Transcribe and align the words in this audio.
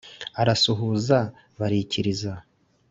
arasuhuza 0.41 1.17
barikiriza 1.59 2.33